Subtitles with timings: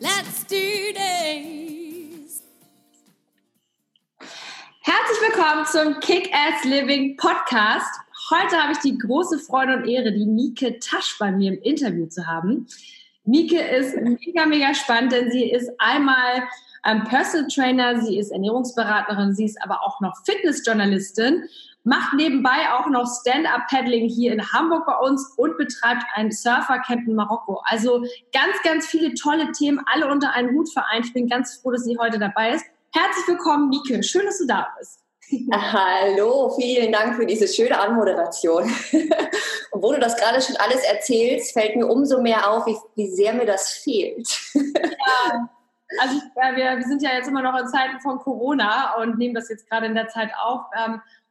[0.00, 0.56] let's do
[0.94, 2.42] this!
[4.80, 8.00] Herzlich willkommen zum Kick-Ass Living Podcast.
[8.30, 12.06] Heute habe ich die große Freude und Ehre, die Nike Tasch bei mir im Interview
[12.06, 12.66] zu haben.
[13.24, 16.48] Nike ist mega, mega spannend, denn sie ist einmal
[16.84, 21.44] ähm, Personal Trainer, sie ist Ernährungsberaterin, sie ist aber auch noch Fitnessjournalistin,
[21.88, 27.14] macht nebenbei auch noch Stand-Up-Paddling hier in Hamburg bei uns und betreibt ein Surfercamp in
[27.14, 27.62] Marokko.
[27.64, 28.02] Also
[28.32, 31.06] ganz, ganz viele tolle Themen, alle unter einen Hut vereint.
[31.06, 32.64] Ich bin ganz froh, dass sie heute dabei ist.
[32.92, 34.02] Herzlich willkommen, Nike.
[34.02, 35.00] Schön, dass du da bist.
[35.52, 38.64] Hallo, vielen Dank für diese schöne Anmoderation.
[39.72, 43.34] Obwohl du das gerade schon alles erzählst, fällt mir umso mehr auf, wie, wie sehr
[43.34, 44.28] mir das fehlt.
[45.90, 48.96] Ja, also ich, ja, wir, wir, sind ja jetzt immer noch in Zeiten von Corona
[48.96, 50.66] und nehmen das jetzt gerade in der Zeit auf.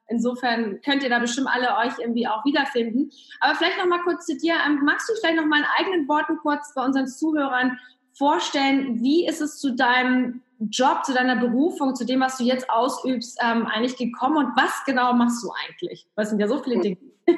[0.10, 3.12] Insofern könnt ihr da bestimmt alle euch irgendwie auch wiederfinden.
[3.40, 4.56] Aber vielleicht noch mal kurz zu dir.
[4.66, 7.78] Ähm, magst du vielleicht noch mal in eigenen Worten kurz bei unseren Zuhörern
[8.14, 12.70] vorstellen, wie ist es zu deinem Job, zu deiner Berufung, zu dem, was du jetzt
[12.70, 16.08] ausübst, ähm, eigentlich gekommen und was genau machst du eigentlich?
[16.16, 16.98] Das sind ja so viele Dinge.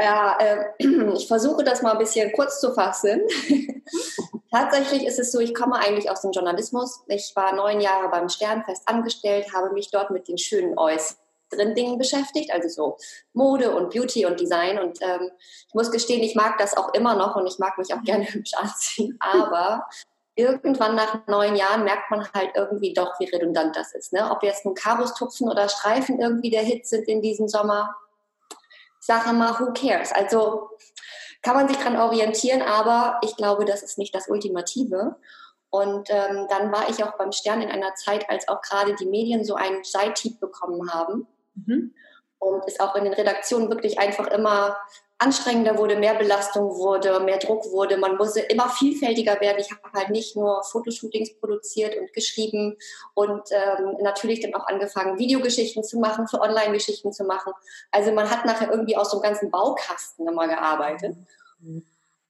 [0.00, 0.64] Ja, äh,
[1.14, 3.20] ich versuche das mal ein bisschen kurz zu fassen.
[4.50, 7.04] Tatsächlich ist es so, ich komme eigentlich aus dem Journalismus.
[7.06, 11.19] Ich war neun Jahre beim Stern fest angestellt, habe mich dort mit den schönen äußeren
[11.58, 12.96] Dingen beschäftigt, also so
[13.32, 14.78] Mode und Beauty und Design.
[14.78, 15.30] Und ähm,
[15.68, 18.24] ich muss gestehen, ich mag das auch immer noch und ich mag mich auch gerne
[18.32, 19.18] hübsch anziehen.
[19.20, 19.86] Aber
[20.34, 24.12] irgendwann nach neun Jahren merkt man halt irgendwie doch, wie redundant das ist.
[24.12, 24.30] Ne?
[24.30, 27.94] Ob jetzt nun Karostupfen oder Streifen irgendwie der Hit sind in diesem Sommer,
[29.00, 30.12] sage mal, who cares?
[30.12, 30.70] Also
[31.42, 35.16] kann man sich dran orientieren, aber ich glaube, das ist nicht das Ultimative.
[35.70, 39.06] Und ähm, dann war ich auch beim Stern in einer Zeit, als auch gerade die
[39.06, 41.26] Medien so einen Seitieb bekommen haben.
[41.66, 41.94] Mhm.
[42.38, 44.78] Und es auch in den Redaktionen wirklich einfach immer
[45.20, 47.98] anstrengender wurde, mehr Belastung wurde, mehr Druck wurde.
[47.98, 49.58] Man musste immer vielfältiger werden.
[49.60, 52.78] Ich habe halt nicht nur Fotoshootings produziert und geschrieben
[53.12, 57.52] und ähm, natürlich dann auch angefangen, Videogeschichten zu machen, für Online-Geschichten zu machen.
[57.90, 61.14] Also man hat nachher irgendwie aus so einem ganzen Baukasten immer gearbeitet.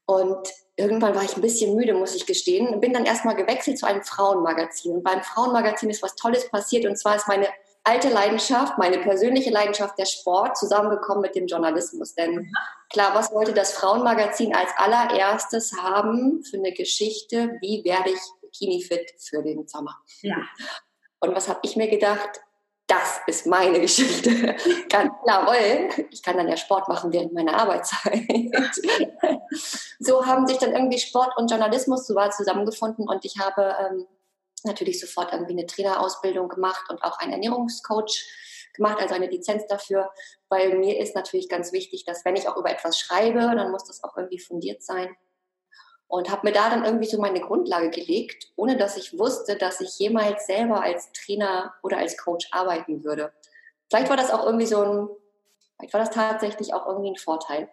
[0.07, 2.81] Und irgendwann war ich ein bisschen müde, muss ich gestehen.
[2.81, 4.97] Bin dann erstmal gewechselt zu einem Frauenmagazin.
[4.97, 6.85] Und beim Frauenmagazin ist was Tolles passiert.
[6.87, 7.47] Und zwar ist meine
[7.85, 12.15] alte Leidenschaft, meine persönliche Leidenschaft, der Sport, zusammengekommen mit dem Journalismus.
[12.15, 12.53] Denn
[12.91, 17.59] klar, was wollte das Frauenmagazin als allererstes haben für eine Geschichte?
[17.61, 19.97] Wie werde ich Bikini-fit für den Sommer?
[20.21, 20.37] Ja.
[21.21, 22.41] Und was habe ich mir gedacht?
[22.87, 24.31] Das ist meine Geschichte.
[24.89, 28.27] Ganz klar, weil ich kann dann ja Sport machen während meiner Arbeitszeit.
[30.01, 34.07] so haben sich dann irgendwie Sport und Journalismus zusammengefunden und ich habe ähm,
[34.65, 38.27] natürlich sofort irgendwie eine Trainerausbildung gemacht und auch einen Ernährungscoach
[38.75, 40.11] gemacht, also eine Lizenz dafür,
[40.49, 43.85] weil mir ist natürlich ganz wichtig, dass wenn ich auch über etwas schreibe, dann muss
[43.85, 45.15] das auch irgendwie fundiert sein.
[46.09, 49.81] Und habe mir da dann irgendwie so meine Grundlage gelegt, ohne dass ich wusste, dass
[49.81, 53.33] ich jemals selber als Trainer oder als Coach arbeiten würde.
[53.89, 55.09] Vielleicht war das auch irgendwie so ein,
[55.79, 57.69] vielleicht war das tatsächlich auch irgendwie ein Vorteil,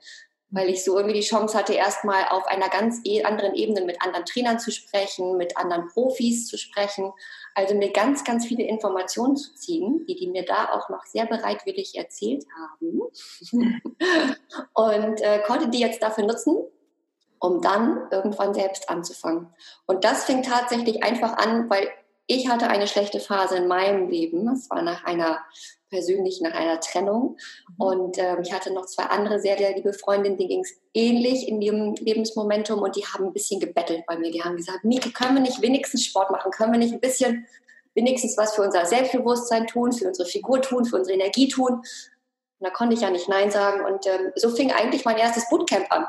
[0.50, 4.02] weil ich so irgendwie die Chance hatte, erstmal auf einer ganz e anderen Ebene mit
[4.02, 7.12] anderen Trainern zu sprechen, mit anderen Profis zu sprechen,
[7.53, 11.25] also mir ganz, ganz viele Informationen zu ziehen, die die mir da auch noch sehr
[11.25, 13.02] bereitwillig erzählt haben
[14.74, 16.56] und äh, konnte die jetzt dafür nutzen,
[17.40, 19.47] um dann irgendwann selbst anzufangen.
[19.86, 21.90] Und das fing tatsächlich einfach an, weil
[22.25, 24.47] ich hatte eine schlechte Phase in meinem Leben.
[24.50, 25.40] Es war nach einer
[25.90, 27.38] persönlich nach einer Trennung.
[27.70, 27.75] Mhm.
[27.78, 31.48] Und ähm, ich hatte noch zwei andere sehr, sehr liebe Freundinnen, denen ging es ähnlich
[31.48, 34.31] in ihrem Lebensmomentum und die haben ein bisschen gebettelt bei mir.
[34.31, 36.51] Die haben gesagt, Mieke, können wir nicht wenigstens Sport machen?
[36.51, 37.45] Können wir nicht ein bisschen
[37.94, 41.74] wenigstens was für unser Selbstbewusstsein tun, für unsere Figur tun, für unsere Energie tun?
[42.60, 43.86] Und da konnte ich ja nicht Nein sagen.
[43.86, 46.06] Und ähm, so fing eigentlich mein erstes Bootcamp an.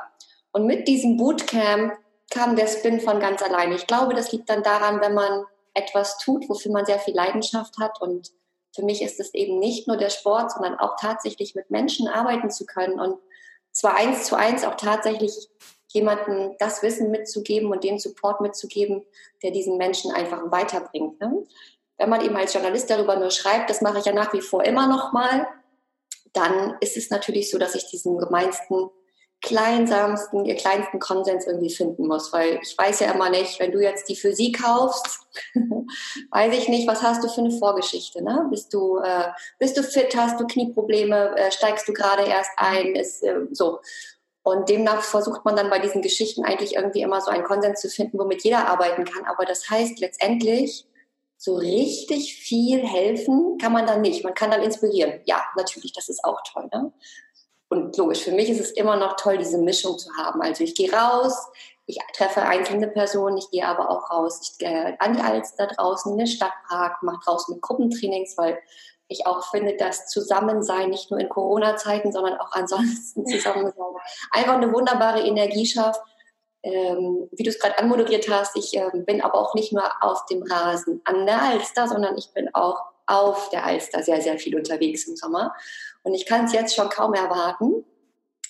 [0.53, 1.93] Und mit diesem Bootcamp
[2.31, 3.75] kam der Spin von ganz alleine.
[3.75, 7.79] Ich glaube, das liegt dann daran, wenn man etwas tut, wofür man sehr viel Leidenschaft
[7.79, 8.33] hat und
[8.75, 12.51] für mich ist es eben nicht nur der Sport, sondern auch tatsächlich mit Menschen arbeiten
[12.51, 13.19] zu können und
[13.73, 15.49] zwar eins zu eins auch tatsächlich
[15.89, 19.05] jemanden das Wissen mitzugeben und den Support mitzugeben,
[19.43, 21.21] der diesen Menschen einfach weiterbringt.
[21.21, 21.47] Ne?
[21.97, 24.65] Wenn man eben als Journalist darüber nur schreibt, das mache ich ja nach wie vor
[24.65, 25.47] immer noch mal,
[26.33, 28.91] dann ist es natürlich so, dass ich diesen gemeinsten
[29.41, 33.81] kleinsamsten, ihr kleinsten Konsens irgendwie finden muss, weil ich weiß ja immer nicht, wenn du
[33.81, 35.21] jetzt die Physik kaufst,
[36.31, 38.47] weiß ich nicht, was hast du für eine Vorgeschichte, ne?
[38.51, 42.97] Bist du, äh, bist du fit, hast du Knieprobleme, äh, steigst du gerade erst ein,
[42.97, 43.81] ist äh, so.
[44.43, 47.89] Und demnach versucht man dann bei diesen Geschichten eigentlich irgendwie immer so einen Konsens zu
[47.89, 49.25] finden, womit jeder arbeiten kann.
[49.27, 50.87] Aber das heißt letztendlich,
[51.37, 54.25] so richtig viel helfen kann man dann nicht.
[54.25, 55.21] Man kann dann inspirieren.
[55.25, 56.69] Ja, natürlich, das ist auch toll.
[56.73, 56.93] Ne?
[57.69, 60.41] Und logisch, für mich ist es immer noch toll, diese Mischung zu haben.
[60.41, 61.49] Also ich gehe raus,
[61.87, 66.13] ich treffe einzelne Personen, ich gehe aber auch raus, ich gehe an die Alster draußen
[66.13, 68.59] in den Stadtpark, mache draußen mit Gruppentrainings, weil
[69.09, 73.73] ich auch finde, dass Zusammensein nicht nur in Corona-Zeiten, sondern auch ansonsten zusammen
[74.31, 76.01] einfach eine wunderbare Energie schafft.
[76.63, 80.27] Ähm, wie du es gerade anmoderiert hast, ich äh, bin aber auch nicht nur auf
[80.27, 84.57] dem Rasen an der Alster, sondern ich bin auch auf der Alster sehr, sehr viel
[84.57, 85.55] unterwegs im Sommer.
[86.03, 87.85] Und ich kann es jetzt schon kaum erwarten,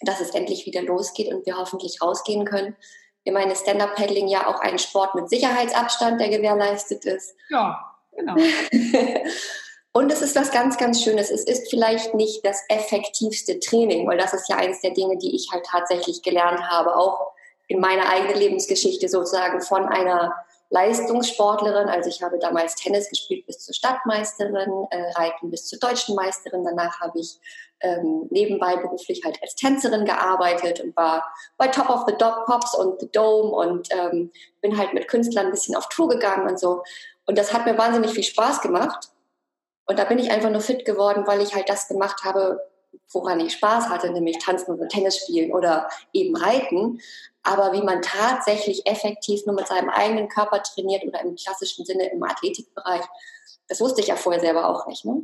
[0.02, 2.76] dass es endlich wieder losgeht und wir hoffentlich rausgehen können.
[3.24, 7.34] Ich meine, Stand-Up-Paddling ja auch ein Sport mit Sicherheitsabstand, der gewährleistet ist.
[7.50, 7.78] Ja,
[8.16, 8.34] genau.
[9.92, 11.30] und es ist was ganz, ganz Schönes.
[11.30, 15.34] Es ist vielleicht nicht das effektivste Training, weil das ist ja eines der Dinge, die
[15.34, 17.32] ich halt tatsächlich gelernt habe, auch
[17.66, 20.34] in meiner eigenen Lebensgeschichte sozusagen von einer
[20.70, 21.88] Leistungssportlerin.
[21.88, 26.64] Also ich habe damals Tennis gespielt bis zur Stadtmeisterin, äh, Reiten bis zur deutschen Meisterin.
[26.64, 27.38] Danach habe ich
[27.80, 31.24] ähm, nebenbei beruflich halt als Tänzerin gearbeitet und war
[31.56, 34.30] bei Top of the Dog Pops und The Dome und ähm,
[34.60, 36.82] bin halt mit Künstlern ein bisschen auf Tour gegangen und so.
[37.26, 39.10] Und das hat mir wahnsinnig viel Spaß gemacht.
[39.86, 42.60] Und da bin ich einfach nur fit geworden, weil ich halt das gemacht habe,
[43.10, 47.00] woran ich Spaß hatte, nämlich tanzen oder Tennis spielen oder eben reiten.
[47.48, 52.10] Aber wie man tatsächlich effektiv nur mit seinem eigenen Körper trainiert oder im klassischen Sinne
[52.12, 53.02] im Athletikbereich,
[53.68, 55.06] das wusste ich ja vorher selber auch nicht.
[55.06, 55.22] Ne?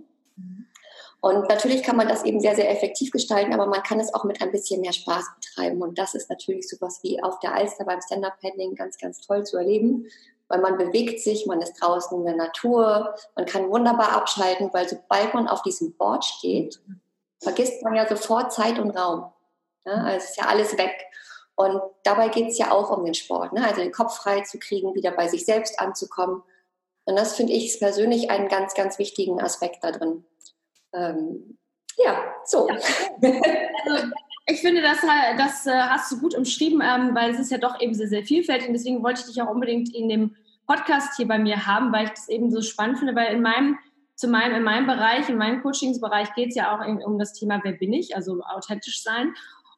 [1.21, 4.25] Und natürlich kann man das eben sehr, sehr effektiv gestalten, aber man kann es auch
[4.25, 5.83] mit ein bisschen mehr Spaß betreiben.
[5.83, 9.59] Und das ist natürlich sowas wie auf der Alster beim Stand-Up-Paddling ganz, ganz toll zu
[9.59, 10.07] erleben,
[10.49, 14.89] weil man bewegt sich, man ist draußen in der Natur, man kann wunderbar abschalten, weil
[14.89, 16.81] sobald man auf diesem Board steht,
[17.43, 19.31] vergisst man ja sofort Zeit und Raum.
[19.85, 20.95] Ja, also ist ja alles weg.
[21.57, 23.65] Und dabei geht es ja auch um den Sport, ne?
[23.65, 26.43] also den Kopf frei zu kriegen, wieder bei sich selbst anzukommen.
[27.05, 30.25] Und das finde ich persönlich einen ganz, ganz wichtigen Aspekt da drin.
[30.93, 31.59] Ähm,
[31.97, 32.69] ja, so.
[32.69, 32.77] Ja.
[33.87, 34.07] Also,
[34.47, 34.99] ich finde, das,
[35.37, 38.25] das äh, hast du gut umschrieben, ähm, weil es ist ja doch eben sehr, sehr
[38.25, 38.69] vielfältig.
[38.69, 40.37] Und deswegen wollte ich dich auch unbedingt in dem
[40.67, 43.79] Podcast hier bei mir haben, weil ich das eben so spannend finde, weil in meinem
[44.17, 47.61] zu meinem, in meinem Bereich, in meinem Coachingsbereich geht es ja auch um das Thema,
[47.65, 49.35] wer bin ich, also authentisch sein.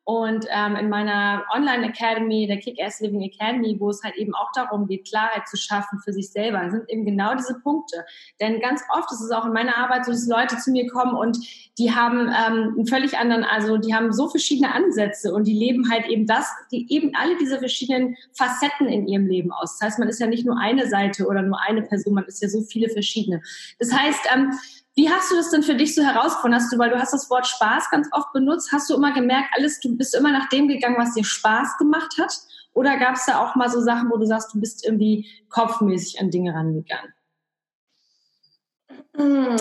[0.09, 4.53] Und ähm, in meiner Online Academy, der Kick-Ass Living Academy, wo es halt eben auch
[4.55, 8.05] darum geht, Klarheit zu schaffen für sich selber, sind eben genau diese Punkte.
[8.41, 11.17] Denn ganz oft ist es auch in meiner Arbeit so, dass Leute zu mir kommen
[11.17, 11.37] und
[11.77, 15.91] die haben ähm, einen völlig anderen, also die haben so verschiedene Ansätze und die leben
[15.91, 19.77] halt eben das, die eben alle diese verschiedenen Facetten in ihrem Leben aus.
[19.77, 22.41] Das heißt, man ist ja nicht nur eine Seite oder nur eine Person, man ist
[22.41, 23.43] ja so viele verschiedene.
[23.81, 24.53] Das heißt, ähm,
[24.97, 26.59] wie hast du das denn für dich so herausgefunden?
[26.59, 29.51] Hast du, weil du hast das Wort Spaß ganz oft benutzt, hast du immer gemerkt,
[29.53, 32.33] alles, du bist immer nach dem gegangen, was dir Spaß gemacht hat?
[32.73, 36.21] Oder gab es da auch mal so Sachen, wo du sagst, du bist irgendwie kopfmäßig
[36.21, 37.13] an Dinge rangegangen?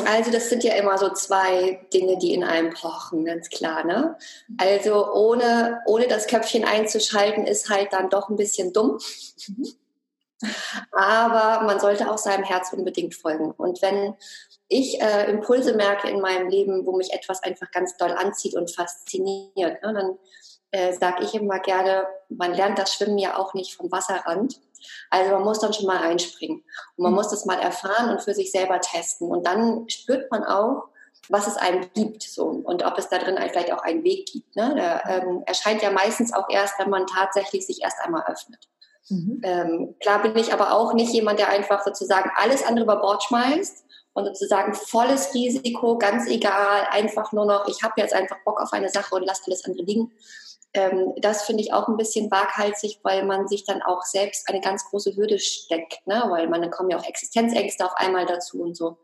[0.06, 3.86] Also das sind ja immer so zwei Dinge, die in einem pochen, ganz klar.
[3.86, 4.18] Ne?
[4.58, 9.00] Also ohne, ohne das Köpfchen einzuschalten, ist halt dann doch ein bisschen dumm.
[9.48, 9.68] Mhm.
[10.92, 13.52] Aber man sollte auch seinem Herz unbedingt folgen.
[13.52, 14.16] Und wenn
[14.68, 18.74] ich äh, Impulse merke in meinem Leben, wo mich etwas einfach ganz doll anzieht und
[18.74, 20.18] fasziniert, ne, dann
[20.72, 24.60] äh, sage ich immer gerne, man lernt das Schwimmen ja auch nicht vom Wasserrand.
[25.10, 26.64] Also man muss dann schon mal reinspringen
[26.96, 27.18] und man mhm.
[27.18, 29.30] muss das mal erfahren und für sich selber testen.
[29.30, 30.90] Und dann spürt man auch,
[31.30, 34.56] was es einem gibt so, und ob es da drin vielleicht auch einen Weg gibt.
[34.56, 34.76] Ne?
[34.76, 38.68] Der ähm, erscheint ja meistens auch erst, wenn man tatsächlich sich erst einmal öffnet.
[39.10, 39.42] Mhm.
[39.44, 43.24] Ähm, klar bin ich aber auch nicht jemand, der einfach sozusagen alles andere über Bord
[43.24, 48.62] schmeißt und sozusagen volles Risiko, ganz egal, einfach nur noch, ich habe jetzt einfach Bock
[48.62, 50.12] auf eine Sache und lasse alles andere liegen.
[50.74, 54.62] Ähm, das finde ich auch ein bisschen waghalsig, weil man sich dann auch selbst eine
[54.62, 56.24] ganz große Hürde steckt, ne?
[56.30, 58.98] weil man dann kommen ja auch Existenzängste auf einmal dazu und so.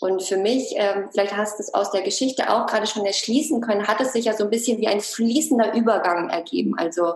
[0.00, 3.60] Und für mich, ähm, vielleicht hast du es aus der Geschichte auch gerade schon erschließen
[3.60, 6.74] können, hat es sich ja so ein bisschen wie ein fließender Übergang ergeben.
[6.76, 7.14] Also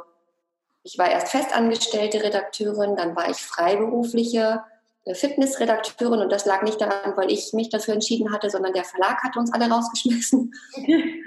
[0.89, 4.63] ich war erst festangestellte Redakteurin, dann war ich freiberufliche
[5.05, 8.85] äh, Fitnessredakteurin und das lag nicht daran, weil ich mich dafür entschieden hatte, sondern der
[8.85, 10.53] Verlag hatte uns alle rausgeschmissen.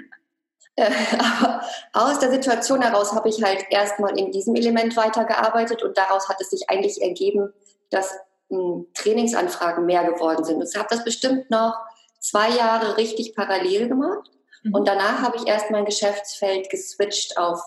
[0.74, 0.90] Äh,
[1.92, 6.30] aber aus der Situation heraus habe ich halt erstmal in diesem Element weitergearbeitet und daraus
[6.30, 7.52] hat es sich eigentlich ergeben,
[7.90, 8.14] dass
[8.48, 10.62] mh, hm, Trainingsanfragen mehr geworden sind.
[10.62, 11.76] Ich habe das bestimmt noch
[12.20, 14.30] zwei Jahre richtig parallel gemacht
[14.62, 14.74] mhm.
[14.74, 17.60] und danach habe ich erst mein Geschäftsfeld geswitcht auf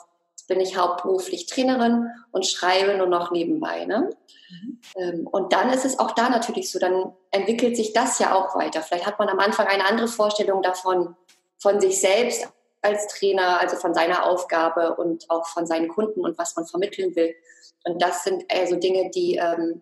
[0.48, 3.86] bin ich hauptberuflich Trainerin und schreibe nur noch nebenbei.
[3.86, 4.10] Ne?
[4.50, 4.80] Mhm.
[4.98, 8.56] Ähm, und dann ist es auch da natürlich so, dann entwickelt sich das ja auch
[8.56, 8.82] weiter.
[8.82, 11.16] Vielleicht hat man am Anfang eine andere Vorstellung davon,
[11.58, 12.48] von sich selbst
[12.82, 17.16] als Trainer, also von seiner Aufgabe und auch von seinen Kunden und was man vermitteln
[17.16, 17.34] will.
[17.84, 19.82] Und das sind also Dinge, die, ähm,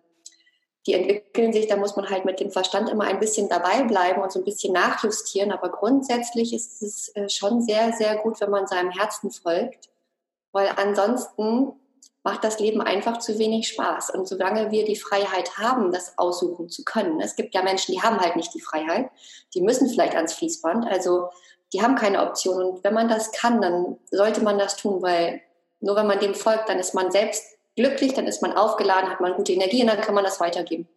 [0.86, 4.22] die entwickeln sich, da muss man halt mit dem Verstand immer ein bisschen dabei bleiben
[4.22, 5.52] und so ein bisschen nachjustieren.
[5.52, 9.90] Aber grundsätzlich ist es äh, schon sehr, sehr gut, wenn man seinem Herzen folgt
[10.54, 11.72] weil ansonsten
[12.22, 14.10] macht das Leben einfach zu wenig Spaß.
[14.10, 18.00] Und solange wir die Freiheit haben, das aussuchen zu können, es gibt ja Menschen, die
[18.00, 19.10] haben halt nicht die Freiheit,
[19.52, 21.28] die müssen vielleicht ans Fließband, also
[21.74, 22.62] die haben keine Option.
[22.62, 25.42] Und wenn man das kann, dann sollte man das tun, weil
[25.80, 27.44] nur wenn man dem folgt, dann ist man selbst
[27.76, 30.88] glücklich, dann ist man aufgeladen, hat man gute Energie und dann kann man das weitergeben.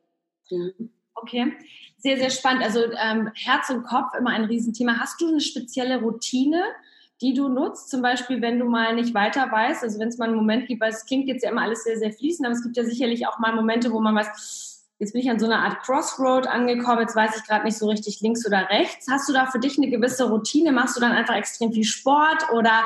[0.50, 0.92] Mhm.
[1.16, 1.52] Okay,
[1.98, 2.64] sehr, sehr spannend.
[2.64, 5.00] Also ähm, Herz und Kopf immer ein Riesenthema.
[5.00, 6.64] Hast du eine spezielle Routine?
[7.22, 10.26] Die du nutzt, zum Beispiel, wenn du mal nicht weiter weißt, also wenn es mal
[10.26, 12.64] einen Moment gibt, weil es klingt jetzt ja immer alles sehr, sehr fließend, aber es
[12.64, 15.60] gibt ja sicherlich auch mal Momente, wo man weiß, jetzt bin ich an so einer
[15.60, 19.08] Art Crossroad angekommen, jetzt weiß ich gerade nicht so richtig links oder rechts.
[19.10, 20.72] Hast du da für dich eine gewisse Routine?
[20.72, 22.84] Machst du dann einfach extrem viel Sport oder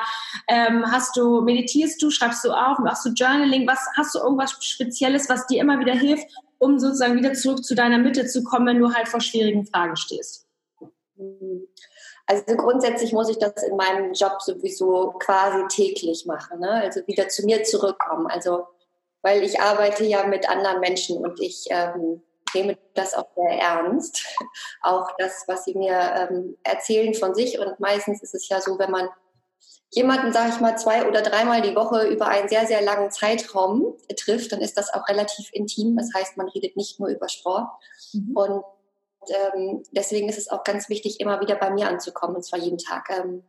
[0.48, 3.68] ähm, hast du, meditierst du, schreibst du auf, machst du Journaling?
[3.68, 7.76] Was hast du irgendwas Spezielles, was dir immer wieder hilft, um sozusagen wieder zurück zu
[7.76, 10.48] deiner Mitte zu kommen, wenn du halt vor schwierigen Fragen stehst?
[11.18, 11.68] Mhm.
[12.28, 16.72] Also grundsätzlich muss ich das in meinem Job sowieso quasi täglich machen, ne?
[16.72, 18.28] also wieder zu mir zurückkommen.
[18.28, 18.68] Also
[19.22, 22.22] weil ich arbeite ja mit anderen Menschen und ich ähm,
[22.54, 24.26] nehme das auch sehr ernst.
[24.82, 27.60] Auch das, was sie mir ähm, erzählen von sich.
[27.60, 29.10] Und meistens ist es ja so, wenn man
[29.92, 33.98] jemanden, sage ich mal, zwei oder dreimal die Woche über einen sehr, sehr langen Zeitraum
[34.18, 35.98] trifft, dann ist das auch relativ intim.
[35.98, 37.68] Das heißt, man redet nicht nur über Sport.
[38.14, 38.36] Mhm.
[38.36, 38.64] Und
[39.30, 42.78] ähm, deswegen ist es auch ganz wichtig, immer wieder bei mir anzukommen, und zwar jeden
[42.78, 43.10] Tag.
[43.10, 43.44] Ähm,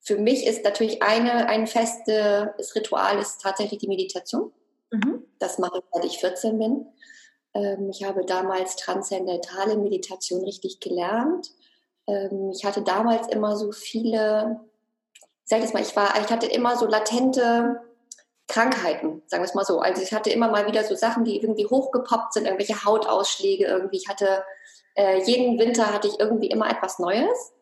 [0.00, 4.52] für mich ist natürlich eine, ein festes Ritual ist tatsächlich die Meditation.
[4.90, 5.24] Mhm.
[5.38, 6.86] Das mache ich, seit ich 14 bin.
[7.54, 11.50] Ähm, ich habe damals transzendentale Meditation richtig gelernt.
[12.06, 14.60] Ähm, ich hatte damals immer so viele,
[15.44, 17.80] ich das mal, ich war, ich hatte immer so latente
[18.48, 19.80] Krankheiten, sagen wir es mal so.
[19.80, 23.98] Also ich hatte immer mal wieder so Sachen, die irgendwie hochgepoppt sind, irgendwelche Hautausschläge irgendwie.
[23.98, 24.42] Ich hatte
[24.94, 27.52] äh, jeden Winter hatte ich irgendwie immer etwas Neues.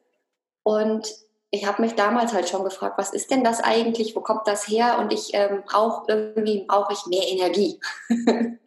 [0.63, 1.13] Und
[1.51, 4.17] ich habe mich damals halt schon gefragt, was ist denn das eigentlich?
[4.17, 4.99] Wo kommt das her?
[4.99, 7.81] Und ich ähm, brauche irgendwie brauche ich mehr Energie.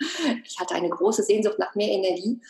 [0.44, 2.42] ich hatte eine große Sehnsucht nach mehr Energie.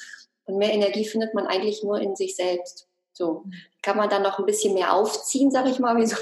[0.46, 2.88] Und mehr Energie findet man eigentlich nur in sich selbst.
[3.14, 3.44] So
[3.82, 6.18] kann man dann noch ein bisschen mehr aufziehen, sage ich mal, wie so,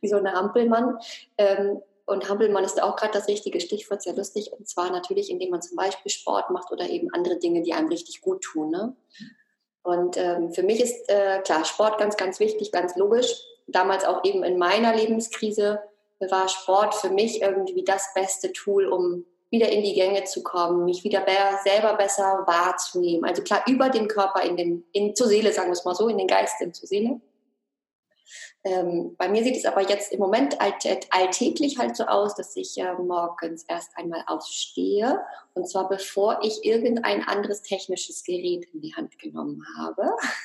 [0.00, 0.98] wie so eine Hampelmann.
[1.38, 1.80] Ähm,
[2.10, 4.52] und Hampelmann ist auch gerade das richtige Stichwort, sehr lustig.
[4.52, 7.88] Und zwar natürlich, indem man zum Beispiel Sport macht oder eben andere Dinge, die einem
[7.88, 8.70] richtig gut tun.
[8.70, 8.96] Ne?
[9.82, 13.42] Und ähm, für mich ist äh, klar Sport ganz, ganz wichtig, ganz logisch.
[13.66, 15.80] Damals auch eben in meiner Lebenskrise
[16.18, 20.84] war Sport für mich irgendwie das beste Tool, um wieder in die Gänge zu kommen,
[20.84, 21.24] mich wieder
[21.64, 23.24] selber besser wahrzunehmen.
[23.24, 26.08] Also klar, über den Körper in den, in, zur Seele, sagen wir es mal so,
[26.08, 27.20] in den Geist, in zur Seele.
[28.62, 30.74] Ähm, bei mir sieht es aber jetzt im Moment all,
[31.10, 35.20] alltäglich halt so aus, dass ich äh, morgens erst einmal aufstehe
[35.54, 40.10] und zwar bevor ich irgendein anderes technisches Gerät in die Hand genommen habe.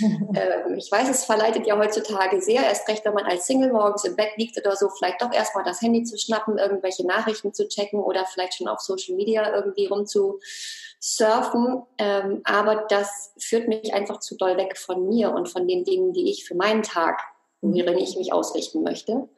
[0.00, 4.04] ähm, ich weiß, es verleitet ja heutzutage sehr, erst recht, wenn man als Single morgens
[4.04, 7.66] im Bett liegt oder so, vielleicht doch erstmal das Handy zu schnappen, irgendwelche Nachrichten zu
[7.68, 11.82] checken oder vielleicht schon auf Social Media irgendwie rumzusurfen.
[11.98, 16.12] Ähm, aber das führt mich einfach zu doll weg von mir und von den Dingen,
[16.12, 17.20] die ich für meinen Tag
[17.60, 19.28] worin ich mich ausrichten möchte.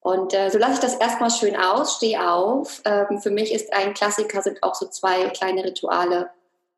[0.00, 2.80] Und äh, so lasse ich das erstmal schön aus, stehe auf.
[2.84, 6.30] Ähm, für mich ist ein Klassiker, sind auch so zwei kleine Rituale.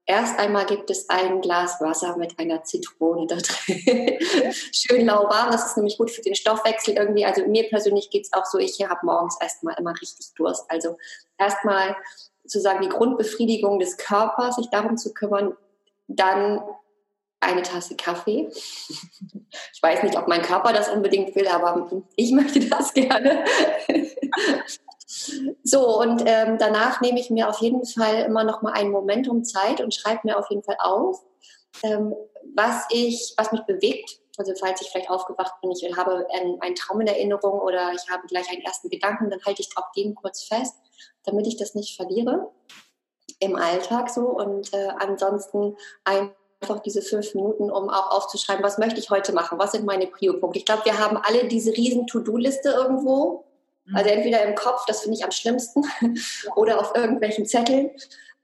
[0.07, 4.19] Erst einmal gibt es ein Glas Wasser mit einer Zitrone da drin.
[4.73, 7.25] schön lauwarm, das ist nämlich gut für den Stoffwechsel irgendwie.
[7.25, 10.65] Also mir persönlich geht es auch so, ich habe morgens erstmal immer richtig Durst.
[10.69, 10.97] Also
[11.39, 11.95] erstmal
[12.43, 15.57] sozusagen die Grundbefriedigung des Körpers, sich darum zu kümmern,
[16.09, 16.63] dann
[17.41, 18.49] eine Tasse Kaffee.
[19.73, 23.45] Ich weiß nicht, ob mein Körper das unbedingt will, aber ich möchte das gerne.
[25.65, 29.45] So, und ähm, danach nehme ich mir auf jeden Fall immer noch mal ein Momentum
[29.45, 31.25] Zeit und schreibe mir auf jeden Fall auf,
[31.83, 32.15] ähm,
[32.55, 34.21] was ich, was mich bewegt.
[34.39, 38.09] Also falls ich vielleicht aufgewacht bin, ich habe einen, einen Traum in Erinnerung oder ich
[38.11, 40.77] habe gleich einen ersten Gedanken, dann halte ich auch den kurz fest,
[41.25, 42.51] damit ich das nicht verliere
[43.41, 44.29] im Alltag so.
[44.29, 46.31] Und äh, ansonsten ein
[46.61, 50.07] einfach diese fünf Minuten, um auch aufzuschreiben, was möchte ich heute machen, was sind meine
[50.07, 50.59] Prio-Punkte.
[50.59, 53.45] Ich glaube, wir haben alle diese riesen To-Do-Liste irgendwo,
[53.87, 53.97] mhm.
[53.97, 55.85] also entweder im Kopf, das finde ich am schlimmsten,
[56.57, 57.91] oder auf irgendwelchen Zetteln.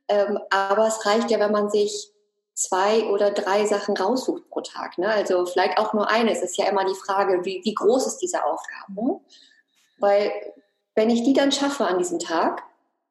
[0.08, 2.12] Ähm, aber es reicht ja, wenn man sich
[2.54, 4.96] zwei oder drei Sachen raussucht pro Tag.
[4.96, 5.08] Ne?
[5.08, 6.32] Also vielleicht auch nur eine.
[6.32, 8.94] Es ist ja immer die Frage, wie, wie groß ist diese Aufgabe?
[8.94, 9.20] Ne?
[9.99, 10.32] Weil
[10.94, 12.62] wenn ich die dann schaffe an diesem Tag,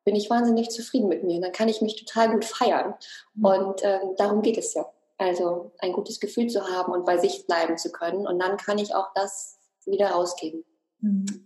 [0.04, 1.42] bin ich wahnsinnig zufrieden mit mir.
[1.42, 2.96] Dann kann ich mich total gut feiern.
[3.36, 3.46] Mhm.
[3.46, 4.86] Und ähm, darum geht es ja.
[5.18, 8.28] Also ein gutes Gefühl zu haben und bei sich bleiben zu können.
[8.28, 10.64] Und dann kann ich auch das wieder rausgeben.
[11.00, 11.46] Mhm.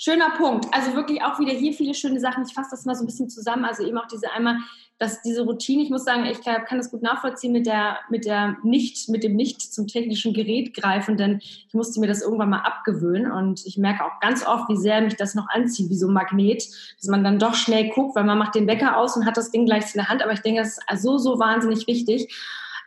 [0.00, 0.66] Schöner Punkt.
[0.70, 2.44] Also wirklich auch wieder hier viele schöne Sachen.
[2.46, 3.64] Ich fasse das mal so ein bisschen zusammen.
[3.64, 4.58] Also eben auch diese einmal,
[4.98, 8.24] dass diese Routine, ich muss sagen, ich kann, kann das gut nachvollziehen mit der, mit
[8.24, 12.50] der nicht, mit dem nicht zum technischen Gerät greifen, denn ich musste mir das irgendwann
[12.50, 15.96] mal abgewöhnen und ich merke auch ganz oft, wie sehr mich das noch anzieht, wie
[15.96, 16.68] so ein Magnet,
[17.00, 19.50] dass man dann doch schnell guckt, weil man macht den Wecker aus und hat das
[19.50, 20.22] Ding gleich in der Hand.
[20.22, 22.28] Aber ich denke, das ist so, so wahnsinnig wichtig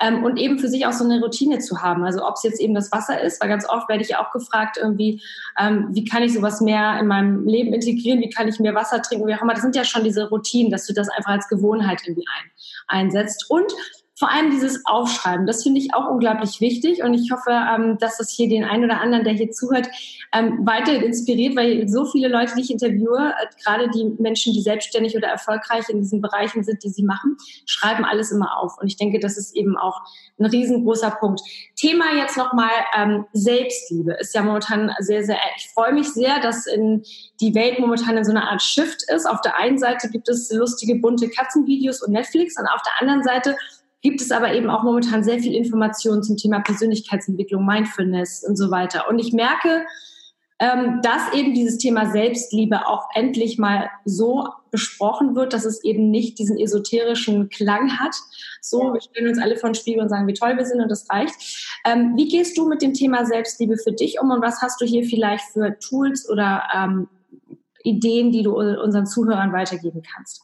[0.02, 2.04] ähm, und eben für sich auch so eine Routine zu haben.
[2.04, 4.78] Also ob es jetzt eben das Wasser ist, weil ganz oft werde ich auch gefragt
[4.78, 5.22] irgendwie,
[5.60, 9.02] ähm, wie kann ich sowas mehr in meinem Leben integrieren, wie kann ich mehr Wasser
[9.02, 9.54] trinken, wie auch immer.
[9.54, 12.52] Das sind ja schon diese Routinen, dass du das einfach als Gewohnheit irgendwie ein,
[13.00, 13.46] einsetzt.
[13.50, 13.72] Und
[14.22, 18.18] vor allem dieses Aufschreiben, das finde ich auch unglaublich wichtig und ich hoffe, ähm, dass
[18.18, 19.88] das hier den einen oder anderen, der hier zuhört,
[20.32, 24.62] ähm, weiter inspiriert, weil so viele Leute, die ich interviewe, äh, gerade die Menschen, die
[24.62, 27.36] selbstständig oder erfolgreich in diesen Bereichen sind, die sie machen,
[27.66, 28.78] schreiben alles immer auf.
[28.80, 30.00] Und ich denke, das ist eben auch
[30.40, 31.42] ein riesengroßer Punkt.
[31.76, 36.68] Thema jetzt nochmal ähm, Selbstliebe ist ja momentan sehr, sehr, ich freue mich sehr, dass
[36.68, 37.02] in
[37.40, 39.26] die Welt momentan in so einer Art Shift ist.
[39.26, 43.24] Auf der einen Seite gibt es lustige, bunte Katzenvideos und Netflix und auf der anderen
[43.24, 43.56] Seite
[44.02, 48.72] gibt es aber eben auch momentan sehr viel Informationen zum Thema Persönlichkeitsentwicklung, Mindfulness und so
[48.72, 49.08] weiter.
[49.08, 49.86] Und ich merke,
[50.62, 56.12] ähm, dass eben dieses Thema Selbstliebe auch endlich mal so besprochen wird, dass es eben
[56.12, 58.16] nicht diesen esoterischen Klang hat.
[58.62, 60.90] So, wir stellen uns alle vor den Spiegel und sagen, wie toll wir sind und
[60.90, 61.34] das reicht.
[61.84, 64.86] Ähm, wie gehst du mit dem Thema Selbstliebe für dich um und was hast du
[64.86, 67.10] hier vielleicht für Tools oder ähm,
[67.84, 70.44] Ideen, die du unseren Zuhörern weitergeben kannst?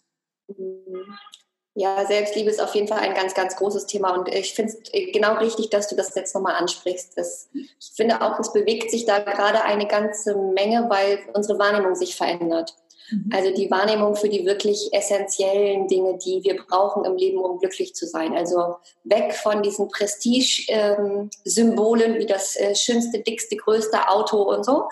[1.80, 4.82] Ja, Selbstliebe ist auf jeden Fall ein ganz, ganz großes Thema und ich finde es
[5.14, 7.16] genau richtig, dass du das jetzt nochmal ansprichst.
[7.16, 11.94] Das, ich finde auch, es bewegt sich da gerade eine ganze Menge, weil unsere Wahrnehmung
[11.94, 12.76] sich verändert.
[13.12, 13.30] Mhm.
[13.32, 17.94] Also die Wahrnehmung für die wirklich essentiellen Dinge, die wir brauchen im Leben, um glücklich
[17.94, 18.36] zu sein.
[18.36, 24.90] Also weg von diesen Prestige-Symbolen wie das äh, schönste, dickste, größte Auto und so,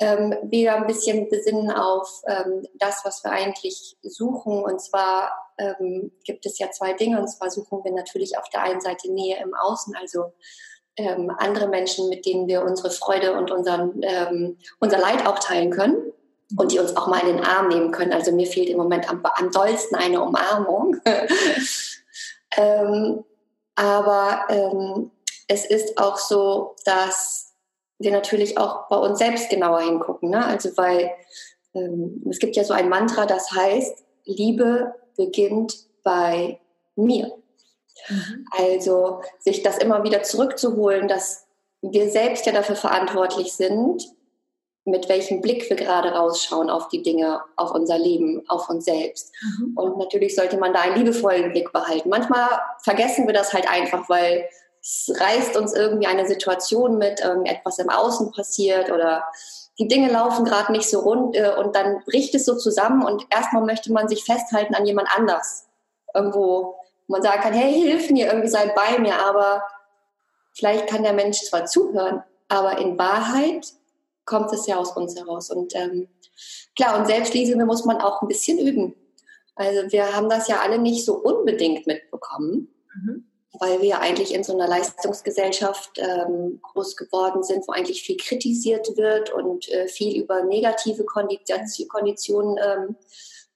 [0.00, 4.62] ähm, wieder ein bisschen besinnen auf ähm, das, was wir eigentlich suchen.
[4.62, 7.20] Und zwar ähm, gibt es ja zwei Dinge.
[7.20, 10.32] Und zwar suchen wir natürlich auf der einen Seite Nähe im Außen, also
[10.96, 15.70] ähm, andere Menschen, mit denen wir unsere Freude und unseren, ähm, unser Leid auch teilen
[15.70, 16.12] können
[16.56, 18.12] und die uns auch mal in den Arm nehmen können.
[18.12, 20.96] Also mir fehlt im Moment am, am dollsten eine Umarmung.
[22.56, 23.24] ähm,
[23.74, 25.10] aber ähm,
[25.48, 27.54] es ist auch so, dass
[27.98, 30.30] wir natürlich auch bei uns selbst genauer hingucken.
[30.30, 30.44] Ne?
[30.44, 31.10] Also weil
[31.74, 36.60] ähm, es gibt ja so ein Mantra, das heißt, Liebe beginnt bei
[36.94, 37.32] mir.
[38.08, 38.46] Mhm.
[38.50, 41.46] Also sich das immer wieder zurückzuholen, dass
[41.82, 44.04] wir selbst ja dafür verantwortlich sind,
[44.84, 49.32] mit welchem Blick wir gerade rausschauen auf die Dinge, auf unser Leben, auf uns selbst.
[49.42, 49.76] Mhm.
[49.76, 52.08] Und natürlich sollte man da einen liebevollen Blick behalten.
[52.08, 52.48] Manchmal
[52.82, 54.48] vergessen wir das halt einfach, weil
[54.80, 59.24] es reißt uns irgendwie eine Situation mit, irgendetwas im Außen passiert oder
[59.78, 63.26] die Dinge laufen gerade nicht so rund äh, und dann bricht es so zusammen und
[63.30, 65.68] erstmal möchte man sich festhalten an jemand anders.
[66.14, 69.62] Irgendwo, wo man sagen kann, hey, hilf mir, irgendwie sei bei mir, aber
[70.54, 73.66] vielleicht kann der Mensch zwar zuhören, aber in Wahrheit
[74.24, 75.50] kommt es ja aus uns heraus.
[75.50, 76.08] Und ähm,
[76.74, 78.94] klar, und Selbstliebe muss man auch ein bisschen üben.
[79.54, 82.74] Also wir haben das ja alle nicht so unbedingt mitbekommen.
[82.94, 83.26] Mhm
[83.60, 88.96] weil wir eigentlich in so einer Leistungsgesellschaft ähm, groß geworden sind, wo eigentlich viel kritisiert
[88.96, 92.96] wird und äh, viel über negative Konditionen ähm,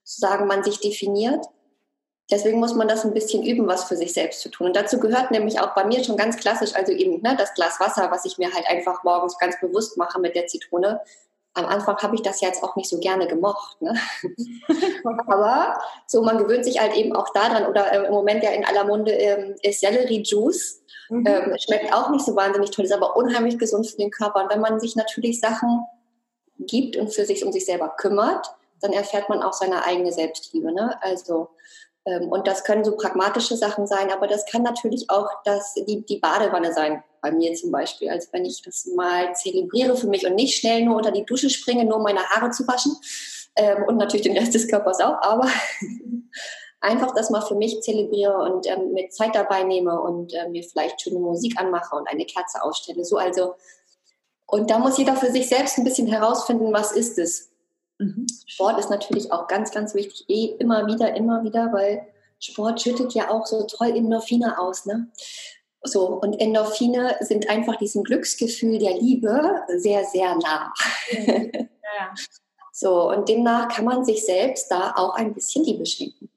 [0.02, 1.46] sozusagen man sich definiert.
[2.30, 4.68] Deswegen muss man das ein bisschen üben, was für sich selbst zu tun.
[4.68, 7.80] Und dazu gehört nämlich auch bei mir schon ganz klassisch, also eben ne, das Glas
[7.80, 11.00] Wasser, was ich mir halt einfach morgens ganz bewusst mache mit der Zitrone,
[11.54, 13.80] am Anfang habe ich das jetzt auch nicht so gerne gemocht.
[13.80, 13.94] Ne?
[15.26, 17.66] Aber so, man gewöhnt sich halt eben auch daran.
[17.66, 20.82] Oder äh, im Moment ja in aller Munde ähm, ist Sellerie-Juice.
[21.08, 21.26] Mhm.
[21.26, 24.44] Ähm, schmeckt auch nicht so wahnsinnig toll, ist aber unheimlich gesund für den Körper.
[24.44, 25.84] Und wenn man sich natürlich Sachen
[26.58, 28.46] gibt und für sich um sich selber kümmert,
[28.80, 30.72] dann erfährt man auch seine eigene Selbstliebe.
[30.72, 30.96] Ne?
[31.02, 31.48] Also
[32.04, 36.04] ähm, und das können so pragmatische Sachen sein, aber das kann natürlich auch das, die,
[36.04, 38.10] die Badewanne sein, bei mir zum Beispiel.
[38.10, 41.50] Also wenn ich das mal zelebriere für mich und nicht schnell nur unter die Dusche
[41.50, 42.96] springe, nur um meine Haare zu waschen
[43.56, 45.48] ähm, und natürlich den Rest des Körpers auch, aber
[46.80, 50.62] einfach das mal für mich zelebriere und ähm, mir Zeit dabei nehme und äh, mir
[50.62, 53.04] vielleicht schöne Musik anmache und eine Kerze ausstelle.
[53.04, 53.54] So also
[54.46, 57.50] und da muss jeder für sich selbst ein bisschen herausfinden, was ist es.
[57.98, 58.26] Mhm.
[58.46, 62.06] Sport ist natürlich auch ganz, ganz wichtig, eh immer wieder, immer wieder, weil
[62.40, 65.08] Sport schüttet ja auch so toll Endorphine aus, ne?
[65.82, 70.72] So, und Endorphine sind einfach diesem Glücksgefühl der Liebe sehr, sehr nah.
[71.10, 72.14] Ja.
[72.72, 76.30] So, und demnach kann man sich selbst da auch ein bisschen Liebe schenken.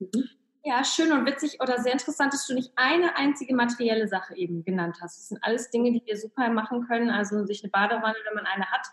[0.00, 0.28] Mhm.
[0.64, 4.64] Ja, schön und witzig oder sehr interessant, dass du nicht eine einzige materielle Sache eben
[4.64, 5.18] genannt hast.
[5.18, 7.10] Das sind alles Dinge, die wir super machen können.
[7.10, 8.86] Also sich eine Badewanne, wenn man eine hat,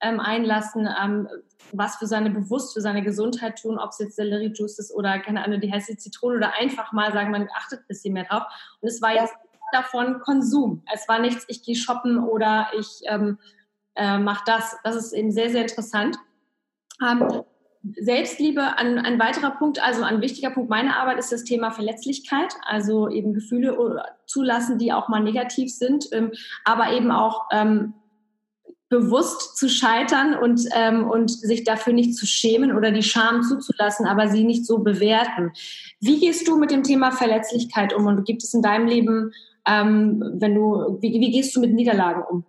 [0.00, 1.28] ähm, einlassen, ähm,
[1.72, 5.44] was für seine bewusst für seine Gesundheit tun, ob es jetzt Selleriejuice ist oder keine
[5.44, 8.44] Ahnung, die heiße Zitrone oder einfach mal sagen, man achtet ein bisschen mehr drauf.
[8.80, 9.34] Und es war jetzt
[9.72, 10.82] davon Konsum.
[10.92, 13.38] Es war nichts, ich gehe shoppen oder ich ähm,
[13.94, 14.76] äh, mache das.
[14.84, 16.16] Das ist eben sehr, sehr interessant.
[17.06, 17.42] Ähm,
[17.96, 22.54] Selbstliebe, ein, ein weiterer Punkt, also ein wichtiger Punkt meiner Arbeit ist das Thema Verletzlichkeit,
[22.62, 23.76] also eben Gefühle
[24.26, 26.32] zulassen, die auch mal negativ sind, ähm,
[26.64, 27.94] aber eben auch ähm,
[28.88, 34.06] bewusst zu scheitern und, ähm, und sich dafür nicht zu schämen oder die Scham zuzulassen,
[34.06, 35.52] aber sie nicht so bewerten.
[36.00, 39.32] Wie gehst du mit dem Thema Verletzlichkeit um und gibt es in deinem Leben,
[39.68, 42.44] ähm, wenn du, wie, wie gehst du mit Niederlagen um?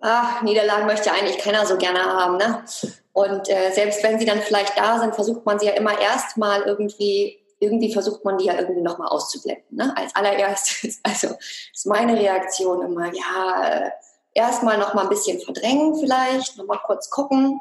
[0.00, 2.64] Ach, Niederlagen möchte eigentlich keiner so gerne haben, ne?
[3.12, 6.62] Und äh, selbst wenn sie dann vielleicht da sind, versucht man sie ja immer erstmal
[6.62, 9.76] irgendwie, irgendwie versucht man die ja irgendwie nochmal auszublenden.
[9.76, 9.94] Ne?
[9.96, 11.28] Als allererstes, also
[11.72, 13.90] ist meine Reaktion immer, ja, äh,
[14.34, 17.60] erstmal nochmal ein bisschen verdrängen vielleicht, nochmal kurz gucken.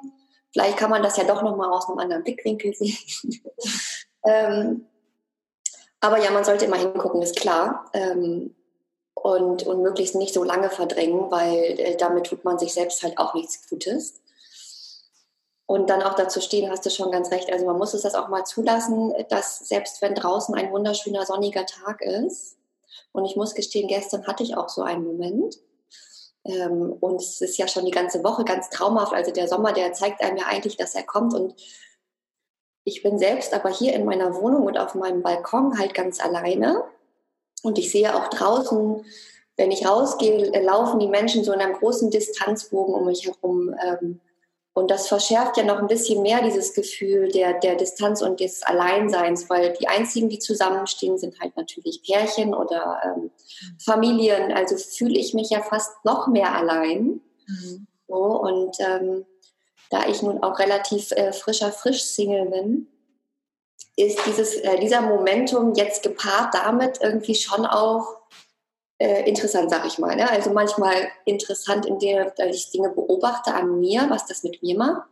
[0.54, 2.98] Vielleicht kann man das ja doch nochmal aus einem anderen Blickwinkel sehen.
[4.26, 4.88] ähm,
[6.02, 7.90] aber ja, man sollte immer hingucken, ist klar.
[7.94, 8.56] Ähm,
[9.14, 13.18] und, und möglichst nicht so lange verdrängen, weil äh, damit tut man sich selbst halt
[13.18, 14.22] auch nichts Gutes.
[15.68, 17.52] Und dann auch dazu stehen, hast du schon ganz recht.
[17.52, 21.66] Also man muss es das auch mal zulassen, dass selbst wenn draußen ein wunderschöner sonniger
[21.66, 22.58] Tag ist,
[23.14, 25.58] und ich muss gestehen, gestern hatte ich auch so einen Moment.
[26.46, 29.14] Ähm, und es ist ja schon die ganze Woche ganz traumhaft.
[29.14, 31.34] Also der Sommer, der zeigt einem ja eigentlich, dass er kommt.
[31.34, 31.56] Und
[32.84, 36.84] ich bin selbst aber hier in meiner Wohnung und auf meinem Balkon halt ganz alleine.
[37.63, 39.06] Und ich sehe auch draußen,
[39.58, 43.76] wenn ich rausgehe, laufen die Menschen so in einem großen Distanzbogen um mich herum.
[43.86, 44.20] Ähm,
[44.74, 48.63] und das verschärft ja noch ein bisschen mehr dieses Gefühl der, der Distanz und des
[48.63, 53.32] Alleinseins, weil die einzigen, die zusammenstehen, sind halt natürlich Pärchen oder ähm,
[53.78, 54.54] Familien.
[54.54, 57.22] Also fühle ich mich ja fast noch mehr allein.
[57.48, 57.88] Mhm.
[58.08, 59.26] So, und ähm,
[59.92, 62.88] da ich nun auch relativ äh, frischer Frisch-Single bin,
[63.98, 68.22] ist dieses, äh, dieser Momentum jetzt gepaart damit irgendwie schon auch
[69.00, 70.16] äh, interessant, sag ich mal.
[70.16, 70.30] Ne?
[70.30, 75.04] Also manchmal interessant, indem ich Dinge beobachte an mir, was das mit mir macht.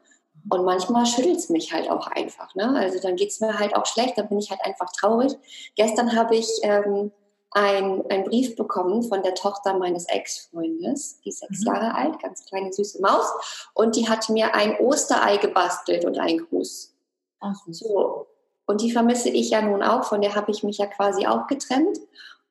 [0.50, 2.56] Und manchmal schüttelt es mich halt auch einfach.
[2.56, 2.74] Ne?
[2.76, 5.34] Also dann geht es mir halt auch schlecht, dann bin ich halt einfach traurig.
[5.76, 7.12] Gestern habe ich ähm,
[7.52, 11.68] einen Brief bekommen von der Tochter meines Ex-Freundes, die ist sechs mhm.
[11.68, 13.26] Jahre alt, ganz kleine süße Maus.
[13.74, 16.94] Und die hat mir ein Osterei gebastelt und einen Gruß.
[17.40, 18.28] Ach, so.
[18.66, 21.48] Und die vermisse ich ja nun auch, von der habe ich mich ja quasi auch
[21.48, 21.98] getrennt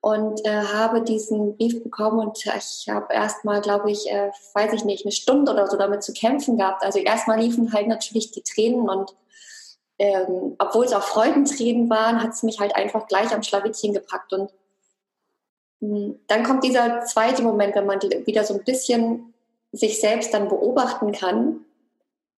[0.00, 4.84] und äh, habe diesen Brief bekommen und ich habe erstmal, glaube ich, äh, weiß ich
[4.84, 6.82] nicht, eine Stunde oder so damit zu kämpfen gehabt.
[6.84, 9.14] Also erstmal liefen halt natürlich die Tränen und
[10.00, 14.32] ähm, obwohl es auch Freudentränen waren, hat es mich halt einfach gleich am Schlawittchen gepackt
[14.32, 14.52] und
[15.81, 19.33] dann kommt dieser zweite Moment, wenn man wieder so ein bisschen
[19.73, 21.64] sich selbst dann beobachten kann.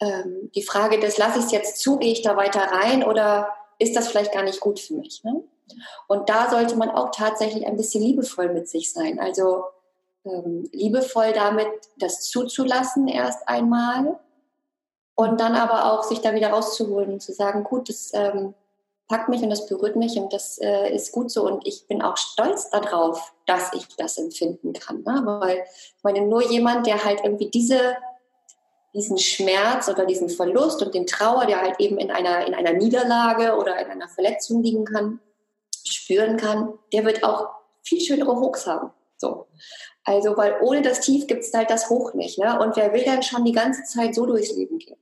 [0.00, 3.48] Ähm, die Frage des, lasse ich es jetzt zu, gehe ich da weiter rein oder
[3.78, 5.24] ist das vielleicht gar nicht gut für mich.
[5.24, 5.42] Ne?
[6.06, 9.18] Und da sollte man auch tatsächlich ein bisschen liebevoll mit sich sein.
[9.18, 9.64] Also
[10.24, 14.18] ähm, liebevoll damit, das zuzulassen erst einmal
[15.14, 18.54] und dann aber auch sich da wieder rauszuholen und zu sagen, gut, das ähm,
[19.10, 22.00] packt mich und das berührt mich und das äh, ist gut so und ich bin
[22.00, 25.02] auch stolz darauf, dass ich das empfinden kann.
[25.02, 25.22] Ne?
[25.24, 27.96] Weil ich meine, nur jemand, der halt irgendwie diese
[28.94, 32.72] diesen Schmerz oder diesen Verlust und den Trauer, der halt eben in einer, in einer
[32.72, 35.20] Niederlage oder in einer Verletzung liegen kann,
[35.84, 37.50] spüren kann, der wird auch
[37.82, 38.90] viel schönere Hochs haben.
[39.16, 39.46] So.
[40.02, 42.38] Also, weil ohne das Tief gibt es halt das Hoch nicht.
[42.38, 42.58] Ne?
[42.60, 44.96] Und wer will dann schon die ganze Zeit so durchs Leben gehen?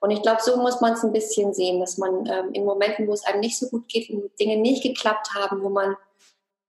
[0.00, 3.08] Und ich glaube, so muss man es ein bisschen sehen, dass man ähm, in Momenten,
[3.08, 5.96] wo es einem nicht so gut geht, wo Dinge nicht geklappt haben, wo man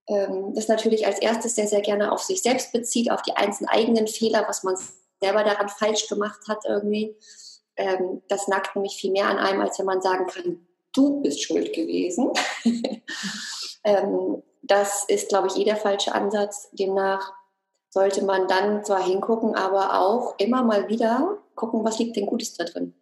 [0.07, 3.69] ähm, das natürlich als erstes sehr, sehr gerne auf sich selbst bezieht, auf die einzelnen
[3.69, 4.77] eigenen Fehler, was man
[5.21, 7.15] selber daran falsch gemacht hat irgendwie.
[7.75, 11.43] Ähm, das nackt nämlich viel mehr an einem, als wenn man sagen kann, du bist
[11.43, 12.31] schuld gewesen.
[13.83, 16.69] ähm, das ist, glaube ich, eh der falsche Ansatz.
[16.71, 17.33] Demnach
[17.89, 22.53] sollte man dann zwar hingucken, aber auch immer mal wieder gucken, was liegt denn Gutes
[22.53, 22.93] da drin.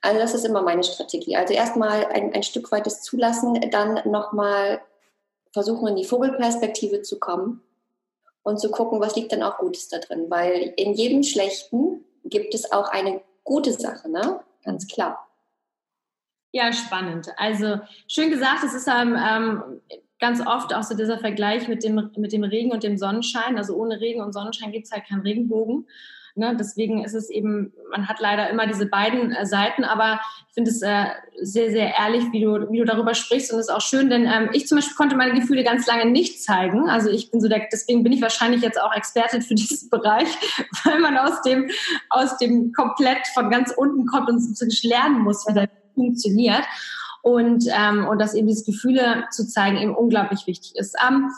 [0.00, 1.36] Also das ist immer meine Strategie.
[1.36, 4.80] Also erstmal ein, ein Stück weit das Zulassen, dann nochmal
[5.52, 7.62] versuchen, in die Vogelperspektive zu kommen
[8.42, 10.26] und zu gucken, was liegt denn auch Gutes da drin.
[10.28, 14.40] Weil in jedem Schlechten gibt es auch eine gute Sache, ne?
[14.64, 15.28] Ganz klar.
[16.52, 17.28] Ja, spannend.
[17.36, 19.80] Also schön gesagt, es ist ähm, ähm,
[20.18, 23.58] ganz oft auch so dieser Vergleich mit dem, mit dem Regen und dem Sonnenschein.
[23.58, 25.86] Also ohne Regen und Sonnenschein gibt es halt keinen Regenbogen.
[26.38, 26.56] Ne?
[26.58, 30.70] Deswegen ist es eben, man hat leider immer diese beiden äh, Seiten, aber ich finde
[30.70, 31.06] es äh,
[31.40, 34.24] sehr, sehr ehrlich, wie du, wie du darüber sprichst und es ist auch schön, denn
[34.24, 36.88] ähm, ich zum Beispiel konnte meine Gefühle ganz lange nicht zeigen.
[36.88, 40.28] Also ich bin so der, deswegen bin ich wahrscheinlich jetzt auch Expertin für diesen Bereich,
[40.84, 41.68] weil man aus dem,
[42.08, 44.38] aus dem komplett von ganz unten kommt und
[44.84, 46.64] lernen muss, wie das funktioniert.
[47.22, 50.96] Und, ähm, und dass eben diese Gefühle zu zeigen eben unglaublich wichtig ist.
[51.06, 51.30] Ähm,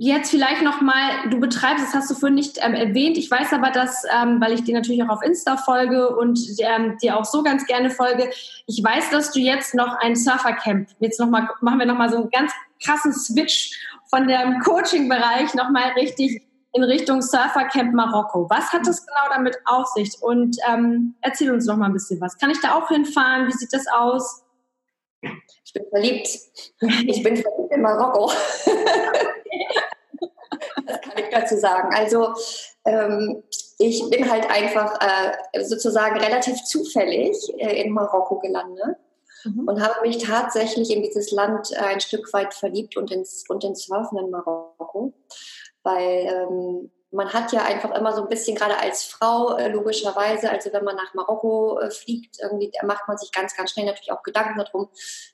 [0.00, 3.18] Jetzt vielleicht nochmal, du betreibst, das hast du vorhin nicht ähm, erwähnt.
[3.18, 6.96] Ich weiß aber, dass, ähm, weil ich dir natürlich auch auf Insta folge und ähm,
[7.02, 8.30] dir auch so ganz gerne folge,
[8.68, 12.30] ich weiß, dass du jetzt noch ein Surfercamp, jetzt nochmal, machen wir nochmal so einen
[12.30, 13.76] ganz krassen Switch
[14.08, 16.42] von dem Coaching-Bereich nochmal richtig
[16.74, 18.48] in Richtung Surfercamp Marokko.
[18.48, 20.14] Was hat das genau damit auf sich?
[20.20, 22.38] Und ähm, erzähl uns noch mal ein bisschen was.
[22.38, 23.48] Kann ich da auch hinfahren?
[23.48, 24.44] Wie sieht das aus?
[25.68, 26.28] Ich bin verliebt.
[27.06, 28.32] Ich bin verliebt in Marokko.
[30.86, 31.94] das kann ich dazu sagen.
[31.94, 32.32] Also
[32.86, 33.42] ähm,
[33.78, 38.96] ich bin halt einfach äh, sozusagen relativ zufällig äh, in Marokko gelandet
[39.44, 39.68] mhm.
[39.68, 43.62] und habe mich tatsächlich in dieses Land äh, ein Stück weit verliebt und ins, und
[43.62, 45.12] ins Surfen in Marokko,
[45.82, 50.50] weil ähm, man hat ja einfach immer so ein bisschen, gerade als Frau äh, logischerweise,
[50.50, 54.12] also wenn man nach Marokko äh, fliegt, irgendwie macht man sich ganz, ganz schnell natürlich
[54.12, 54.90] auch Gedanken darum,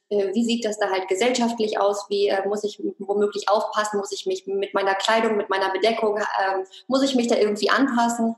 [0.09, 4.25] äh, wie sieht das da halt gesellschaftlich aus, wie muss ich womöglich aufpassen, muss ich
[4.27, 8.37] mich mit meiner Kleidung, mit meiner Bedeckung, ähm, muss ich mich da irgendwie anpassen,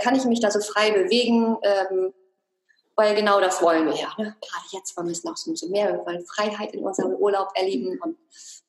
[0.00, 2.12] kann ich mich da so frei bewegen, ähm,
[2.94, 4.12] weil genau das wollen wir ja.
[4.18, 4.36] Ne?
[4.40, 7.48] Gerade jetzt wollen wir es noch so, so mehr, wir wollen Freiheit in unserem Urlaub
[7.54, 8.18] erleben und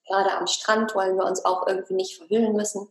[0.08, 2.88] gerade am Strand wollen wir uns auch irgendwie nicht verhüllen müssen.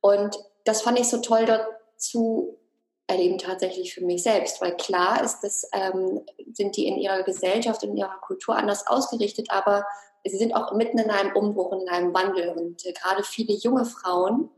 [0.00, 2.58] Und das fand ich so toll dort zu
[3.06, 6.20] erleben tatsächlich für mich selbst, weil klar ist, dass ähm,
[6.52, 9.86] sind die in ihrer Gesellschaft, in ihrer Kultur anders ausgerichtet, aber
[10.24, 12.50] sie sind auch mitten in einem Umbruch und in einem Wandel.
[12.50, 14.50] Und äh, gerade viele junge Frauen,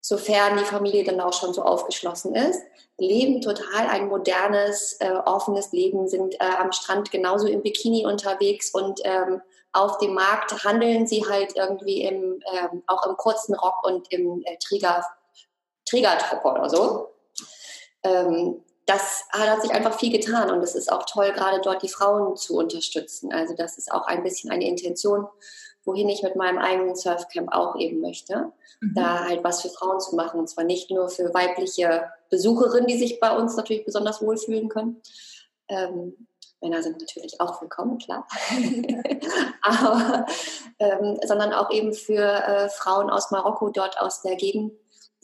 [0.00, 2.62] sofern die Familie dann auch schon so aufgeschlossen ist,
[2.96, 8.70] leben total ein modernes, äh, offenes Leben, sind äh, am Strand genauso im Bikini unterwegs
[8.72, 13.84] und ähm, auf dem Markt handeln sie halt irgendwie im, ähm, auch im kurzen Rock
[13.84, 15.04] und im äh, Träger
[15.84, 17.08] Trägertruppe oder so.
[18.02, 21.88] Ähm, das hat sich einfach viel getan und es ist auch toll, gerade dort die
[21.88, 23.32] Frauen zu unterstützen.
[23.32, 25.26] Also das ist auch ein bisschen eine Intention,
[25.84, 28.94] wohin ich mit meinem eigenen Surfcamp auch eben möchte, mhm.
[28.94, 32.98] da halt was für Frauen zu machen und zwar nicht nur für weibliche Besucherinnen, die
[32.98, 35.00] sich bei uns natürlich besonders wohlfühlen können.
[35.68, 36.26] Ähm,
[36.60, 38.26] Männer sind natürlich auch willkommen, klar.
[39.62, 40.26] Aber,
[40.78, 44.72] ähm, sondern auch eben für äh, Frauen aus Marokko, dort aus der Gegend,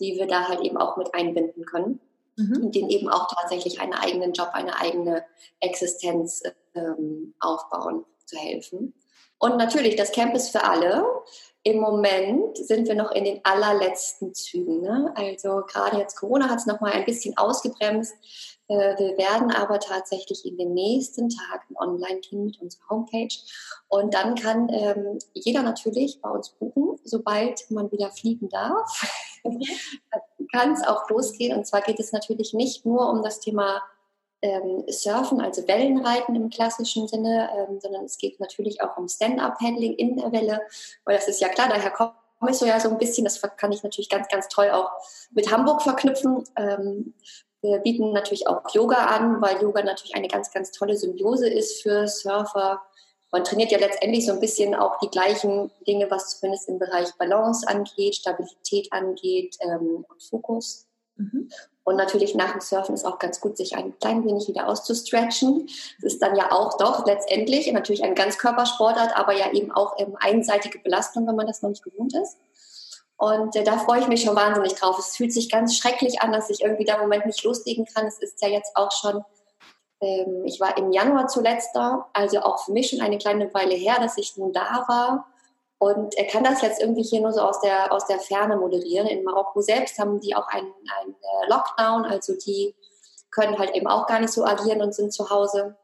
[0.01, 2.01] die wir da halt eben auch mit einbinden können
[2.37, 2.65] mhm.
[2.65, 5.25] und denen eben auch tatsächlich einen eigenen Job, eine eigene
[5.61, 6.43] Existenz
[6.75, 8.95] ähm, aufbauen, zu helfen.
[9.39, 11.05] Und natürlich, das Camp ist für alle.
[11.63, 14.83] Im Moment sind wir noch in den allerletzten Zügen.
[14.83, 15.13] Ne?
[15.15, 18.15] Also gerade jetzt Corona hat es nochmal ein bisschen ausgebremst.
[18.69, 23.35] Äh, wir werden aber tatsächlich in den nächsten Tagen online gehen mit unserer Homepage.
[23.89, 29.07] Und dann kann ähm, jeder natürlich bei uns buchen, sobald man wieder fliegen darf.
[30.53, 31.57] kann es auch losgehen.
[31.57, 33.83] Und zwar geht es natürlich nicht nur um das Thema
[34.43, 39.95] ähm, Surfen, also Wellenreiten im klassischen Sinne, ähm, sondern es geht natürlich auch um Stand-up-Handling
[39.95, 40.61] in der Welle,
[41.05, 42.15] weil das ist ja klar, daher kommt
[42.49, 44.91] ich so ja so ein bisschen, das kann ich natürlich ganz, ganz toll auch
[45.33, 46.43] mit Hamburg verknüpfen.
[46.57, 47.13] Ähm,
[47.61, 51.83] wir bieten natürlich auch Yoga an, weil Yoga natürlich eine ganz, ganz tolle Symbiose ist
[51.83, 52.81] für Surfer.
[53.33, 57.13] Man trainiert ja letztendlich so ein bisschen auch die gleichen Dinge, was zumindest im Bereich
[57.17, 60.89] Balance angeht, Stabilität angeht ähm, und Fokus.
[61.17, 61.49] Mhm.
[61.85, 65.67] Und natürlich nach dem Surfen ist auch ganz gut, sich ein klein wenig wieder auszustretchen.
[66.01, 70.17] Das ist dann ja auch doch letztendlich natürlich ein Ganzkörpersportart, aber ja eben auch ähm,
[70.21, 72.37] einseitige Belastung, wenn man das noch nicht gewohnt ist.
[73.17, 74.99] Und äh, da freue ich mich schon wahnsinnig drauf.
[74.99, 78.07] Es fühlt sich ganz schrecklich an, dass ich irgendwie da im Moment nicht loslegen kann.
[78.07, 79.23] Es ist ja jetzt auch schon,
[80.01, 83.75] ähm, ich war im Januar zuletzt da, also auch für mich schon eine kleine Weile
[83.75, 85.27] her, dass ich nun da war.
[85.79, 89.07] Und er kann das jetzt irgendwie hier nur so aus der, aus der Ferne moderieren.
[89.07, 92.75] In Marokko selbst haben die auch einen, einen äh, Lockdown, also die
[93.31, 95.77] können halt eben auch gar nicht so agieren und sind zu Hause.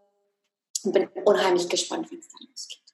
[0.84, 2.85] Und bin unheimlich gespannt, wenn es dann losgeht.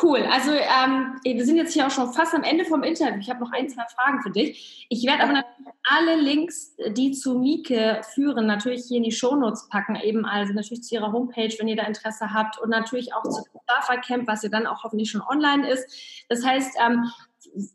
[0.00, 0.20] Cool.
[0.30, 3.18] Also ähm, wir sind jetzt hier auch schon fast am Ende vom Interview.
[3.20, 4.86] Ich habe noch ein, zwei Fragen für dich.
[4.88, 9.68] Ich werde aber natürlich alle Links, die zu Mieke führen, natürlich hier in die Shownotes
[9.68, 9.96] packen.
[9.96, 12.58] Eben also natürlich zu ihrer Homepage, wenn ihr da Interesse habt.
[12.58, 15.86] Und natürlich auch zu Surfer Camp, was ja dann auch hoffentlich schon online ist.
[16.30, 17.10] Das heißt, ähm,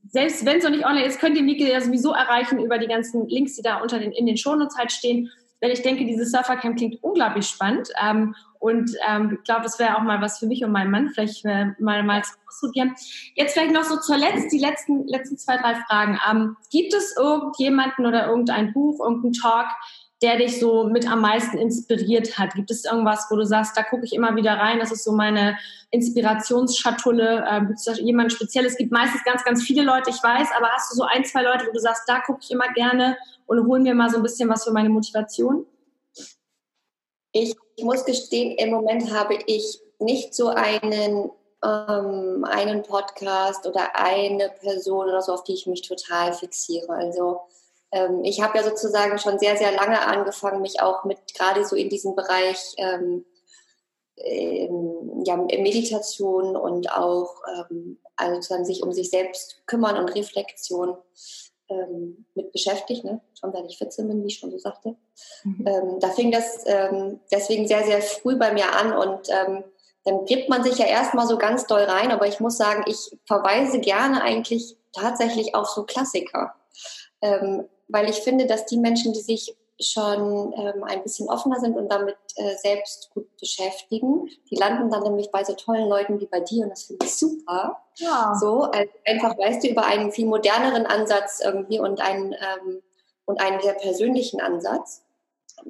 [0.10, 2.88] selbst wenn es noch nicht online ist, könnt ihr Mieke ja sowieso erreichen über die
[2.88, 5.30] ganzen Links, die da unter den, in den Shownotes halt stehen.
[5.62, 7.90] Denn ich denke, dieses Surfercamp klingt unglaublich spannend.
[8.02, 11.10] Ähm, und ähm, ich glaube, das wäre auch mal was für mich und meinen Mann,
[11.10, 12.96] vielleicht äh, mal, mal zu ausprobieren.
[13.36, 16.20] Jetzt vielleicht noch so zuletzt die letzten, letzten zwei, drei Fragen.
[16.30, 19.68] Ähm, gibt es irgendjemanden oder irgendein Buch, irgendein Talk,
[20.22, 22.54] der dich so mit am meisten inspiriert hat?
[22.56, 25.12] Gibt es irgendwas, wo du sagst, da gucke ich immer wieder rein, das ist so
[25.12, 25.58] meine
[25.92, 27.46] Inspirationsschatulle?
[27.48, 28.74] Äh, gibt es jemand Spezielles?
[28.74, 31.44] Es gibt meistens ganz, ganz viele Leute, ich weiß, aber hast du so ein, zwei
[31.44, 34.24] Leute, wo du sagst, da gucke ich immer gerne und hol mir mal so ein
[34.24, 35.66] bisschen was für meine Motivation?
[37.32, 41.30] Ich muss gestehen, im Moment habe ich nicht so einen,
[41.64, 46.90] ähm, einen Podcast oder eine Person oder so, auf die ich mich total fixiere.
[46.90, 47.42] Also
[47.92, 51.76] ähm, ich habe ja sozusagen schon sehr, sehr lange angefangen, mich auch mit gerade so
[51.76, 53.26] in diesem Bereich ähm,
[54.18, 60.98] ähm, ja, Meditation und auch ähm, also sich um sich selbst kümmern und Reflexion
[61.70, 63.22] ähm, mit beschäftigt, ne?
[63.40, 64.96] schon seit ich 14 bin, wie ich schon so sagte.
[65.44, 65.68] Mhm.
[65.68, 69.64] Ähm, da fing das ähm, deswegen sehr, sehr früh bei mir an und ähm,
[70.04, 73.12] dann gibt man sich ja erstmal so ganz doll rein, aber ich muss sagen, ich
[73.26, 76.56] verweise gerne eigentlich tatsächlich auf so Klassiker.
[77.88, 81.92] Weil ich finde, dass die Menschen, die sich schon ähm, ein bisschen offener sind und
[81.92, 84.28] damit äh, selbst gut beschäftigen.
[84.50, 87.16] Die landen dann nämlich bei so tollen Leuten wie bei dir und das finde ich
[87.16, 87.78] super.
[87.96, 88.34] Ja.
[88.40, 92.82] So, also einfach weißt du über einen viel moderneren Ansatz irgendwie und einen, ähm,
[93.26, 95.04] und einen sehr persönlichen Ansatz.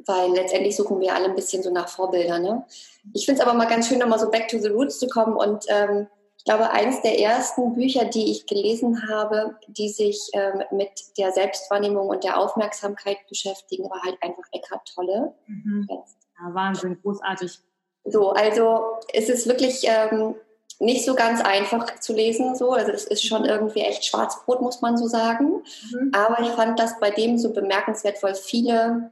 [0.06, 2.42] Weil letztendlich suchen wir alle ein bisschen so nach Vorbildern.
[2.42, 2.66] Ne?
[3.14, 5.36] Ich finde es aber mal ganz schön, nochmal so back to the roots zu kommen
[5.36, 6.08] und ähm,
[6.48, 12.08] glaube, eines der ersten Bücher, die ich gelesen habe, die sich ähm, mit der Selbstwahrnehmung
[12.08, 15.36] und der Aufmerksamkeit beschäftigen, war halt einfach Eckhart Tolle.
[15.46, 15.88] Mhm.
[15.90, 17.60] Ja, Wahnsinn, großartig.
[18.06, 18.80] So, also
[19.14, 20.36] es ist wirklich ähm,
[20.80, 22.72] nicht so ganz einfach zu lesen, so.
[22.72, 25.64] Also es ist schon irgendwie echt Schwarzbrot, muss man so sagen.
[25.92, 26.12] Mhm.
[26.16, 29.12] Aber ich fand das bei dem so bemerkenswert, weil viele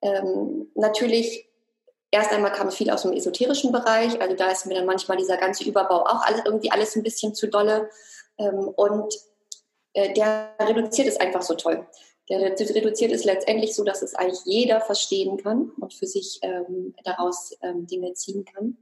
[0.00, 1.47] ähm, natürlich
[2.10, 5.16] erst einmal kam es viel aus dem esoterischen Bereich, also da ist mir dann manchmal
[5.16, 7.90] dieser ganze Überbau auch alles irgendwie alles ein bisschen zu dolle.
[8.38, 9.14] Ähm, und
[9.92, 11.86] äh, der reduziert es einfach so toll.
[12.28, 16.94] Der reduziert es letztendlich so, dass es eigentlich jeder verstehen kann und für sich ähm,
[17.04, 18.76] daraus ähm, Dinge ziehen kann.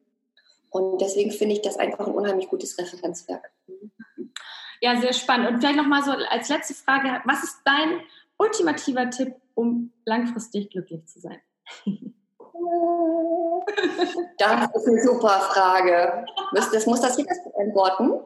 [0.70, 3.52] Und deswegen finde ich das einfach ein unheimlich gutes Referenzwerk.
[4.80, 5.48] Ja, sehr spannend.
[5.48, 8.00] Und vielleicht nochmal so als letzte Frage, was ist dein
[8.36, 11.40] ultimativer Tipp, um langfristig glücklich zu sein?
[14.38, 16.26] Das ist eine super Frage.
[16.52, 18.20] Das muss das jetzt beantworten?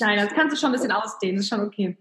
[0.00, 1.96] Nein, das kannst du schon ein bisschen ausdehnen, ist schon okay.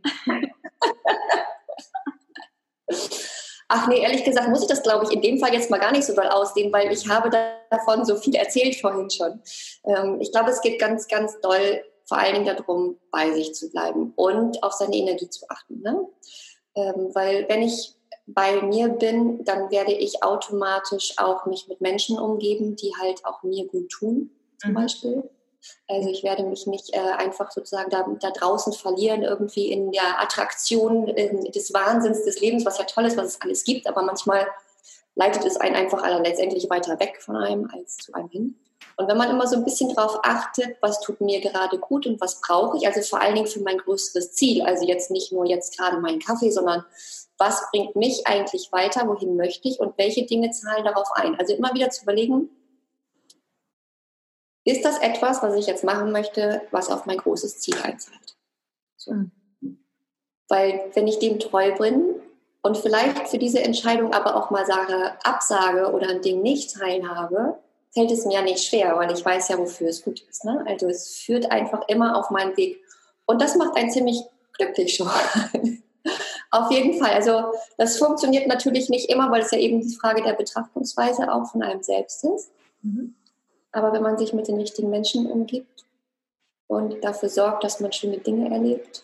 [3.68, 5.92] Ach nee, ehrlich gesagt muss ich das, glaube ich, in dem Fall jetzt mal gar
[5.92, 7.30] nicht so doll ausdehnen, weil ich habe
[7.70, 9.42] davon so viel erzählt vorhin schon.
[9.86, 13.72] Ähm, ich glaube, es geht ganz, ganz doll vor allen Dingen darum, bei sich zu
[13.72, 15.82] bleiben und auf seine Energie zu achten.
[15.82, 16.08] Ne?
[16.76, 17.95] Ähm, weil wenn ich
[18.28, 23.44] bei mir bin, dann werde ich automatisch auch mich mit Menschen umgeben, die halt auch
[23.44, 24.76] mir gut tun, zum mhm.
[24.76, 25.30] Beispiel.
[25.88, 30.22] Also ich werde mich nicht äh, einfach sozusagen da, da, draußen verlieren, irgendwie in der
[30.22, 34.04] Attraktion äh, des Wahnsinns des Lebens, was ja toll ist, was es alles gibt, aber
[34.04, 34.48] manchmal
[35.16, 38.56] leitet es einen einfach letztendlich weiter weg von einem als zu einem hin.
[38.98, 42.22] Und wenn man immer so ein bisschen darauf achtet, was tut mir gerade gut und
[42.22, 45.46] was brauche ich, also vor allen Dingen für mein größeres Ziel, also jetzt nicht nur
[45.46, 46.86] jetzt gerade meinen Kaffee, sondern
[47.38, 51.38] was bringt mich eigentlich weiter, wohin möchte ich und welche Dinge zahlen darauf ein.
[51.38, 52.50] Also immer wieder zu überlegen,
[54.64, 58.38] ist das etwas, was ich jetzt machen möchte, was auf mein großes Ziel einzahlt?
[58.96, 59.14] So.
[59.14, 59.32] Mhm.
[60.48, 62.16] Weil wenn ich dem treu bin
[62.62, 67.60] und vielleicht für diese Entscheidung aber auch mal sage, absage oder ein Ding nicht teilhabe,
[67.96, 70.44] fällt es mir ja nicht schwer, weil ich weiß ja, wofür es gut ist.
[70.44, 70.64] Ne?
[70.68, 72.84] Also es führt einfach immer auf meinen Weg.
[73.26, 74.22] Und das macht einen ziemlich
[74.54, 75.10] glücklich schon.
[76.52, 77.12] Auf jeden Fall.
[77.14, 81.50] Also das funktioniert natürlich nicht immer, weil es ja eben die Frage der Betrachtungsweise auch
[81.52, 82.52] von einem selbst ist.
[82.82, 83.16] Mhm.
[83.72, 85.86] Aber wenn man sich mit den richtigen Menschen umgibt
[86.68, 89.04] und dafür sorgt, dass man schöne Dinge erlebt,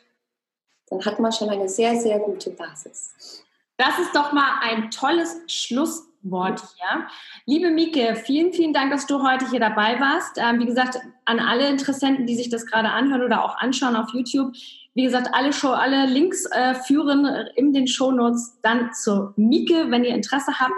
[0.87, 3.43] dann hat man schon eine sehr, sehr gute Basis.
[3.77, 7.07] Das ist doch mal ein tolles Schlusswort hier.
[7.45, 10.37] Liebe Mieke, vielen, vielen Dank, dass du heute hier dabei warst.
[10.37, 14.13] Ähm, wie gesagt, an alle Interessenten, die sich das gerade anhören oder auch anschauen auf
[14.13, 14.53] YouTube,
[14.93, 20.03] wie gesagt, alle, Show, alle Links äh, führen in den Shownotes dann zur Mieke, wenn
[20.03, 20.73] ihr Interesse habt.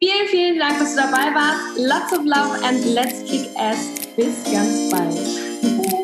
[0.00, 1.78] Vielen, vielen Dank, dass du dabei warst.
[1.78, 3.90] Lots of love and let's kick ass.
[4.16, 5.94] Bis ganz bald.